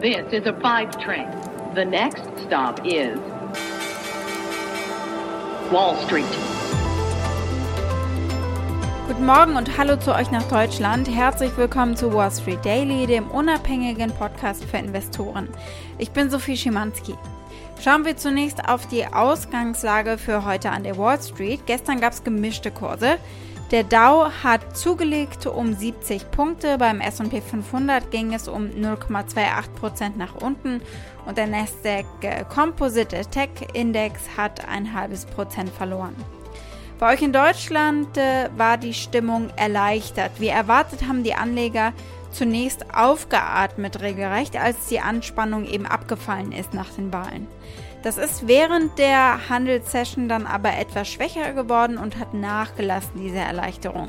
[0.00, 1.28] This is a five train.
[1.74, 3.18] The next stop is
[5.70, 6.24] Wall Street.
[9.08, 11.14] Guten Morgen und hallo zu euch nach Deutschland.
[11.14, 15.50] Herzlich willkommen zu Wall Street Daily, dem unabhängigen Podcast für Investoren.
[15.98, 17.14] Ich bin Sophie Schimanski.
[17.82, 21.60] Schauen wir zunächst auf die Ausgangslage für heute an der Wall Street.
[21.64, 23.16] Gestern gab es gemischte Kurse.
[23.70, 30.34] Der Dow hat zugelegt um 70 Punkte, beim S&P 500 ging es um 0,28% nach
[30.34, 30.82] unten
[31.24, 32.04] und der Nasdaq
[32.52, 36.16] Composite Tech Index hat ein halbes Prozent verloren.
[36.98, 40.32] Bei euch in Deutschland äh, war die Stimmung erleichtert.
[40.38, 41.94] Wie erwartet haben die Anleger
[42.30, 47.48] zunächst aufgeatmet regelrecht, als die Anspannung eben abgefallen ist nach den Wahlen.
[48.02, 54.08] Das ist während der Handelssession dann aber etwas schwächer geworden und hat nachgelassen, diese Erleichterung.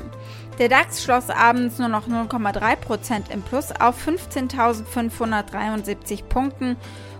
[0.58, 6.76] Der DAX schloss abends nur noch 0,3% im Plus auf 15.573 Punkten.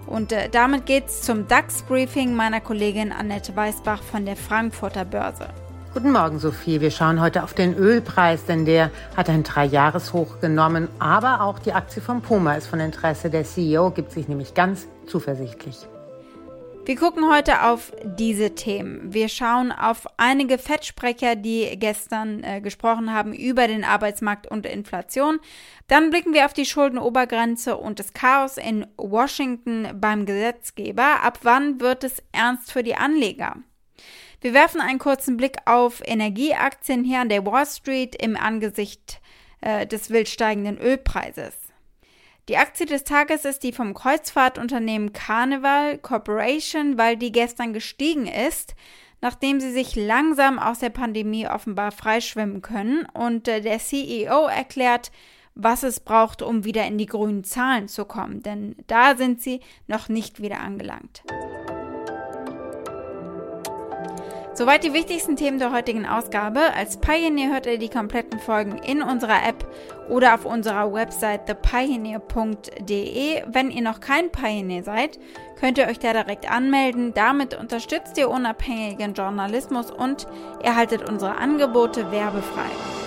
[0.07, 5.49] Und äh, damit geht's zum DAX-Briefing meiner Kollegin Annette Weißbach von der Frankfurter Börse.
[5.95, 6.81] Guten Morgen, Sophie.
[6.81, 10.89] Wir schauen heute auf den Ölpreis, denn der hat ein Dreijahreshoch genommen.
[10.99, 13.29] Aber auch die Aktie von Puma ist von Interesse.
[13.29, 15.87] Der CEO gibt sich nämlich ganz zuversichtlich.
[16.87, 19.13] Wir gucken heute auf diese Themen.
[19.13, 25.41] Wir schauen auf einige Fettsprecher, die gestern äh, gesprochen haben über den Arbeitsmarkt und Inflation.
[25.89, 31.23] Dann blicken wir auf die Schuldenobergrenze und das Chaos in Washington beim Gesetzgeber.
[31.23, 33.57] Ab wann wird es ernst für die Anleger?
[34.43, 39.21] Wir werfen einen kurzen Blick auf Energieaktien hier an der Wall Street im Angesicht
[39.61, 41.55] äh, des wild steigenden Ölpreises.
[42.49, 48.75] Die Aktie des Tages ist die vom Kreuzfahrtunternehmen Carnival Corporation, weil die gestern gestiegen ist,
[49.21, 53.07] nachdem sie sich langsam aus der Pandemie offenbar freischwimmen können.
[53.15, 55.13] Und äh, der CEO erklärt,
[55.55, 59.61] was es braucht, um wieder in die grünen Zahlen zu kommen, denn da sind sie
[59.87, 61.23] noch nicht wieder angelangt.
[64.63, 66.61] Soweit die wichtigsten Themen der heutigen Ausgabe.
[66.77, 69.67] Als Pioneer hört ihr die kompletten Folgen in unserer App
[70.09, 73.43] oder auf unserer Website thepioneer.de.
[73.49, 75.19] Wenn ihr noch kein Pioneer seid,
[75.59, 77.13] könnt ihr euch da direkt anmelden.
[77.13, 80.29] Damit unterstützt ihr unabhängigen Journalismus und
[80.63, 83.02] erhaltet unsere Angebote werbefrei.